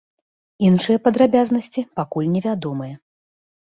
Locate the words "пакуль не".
2.01-2.47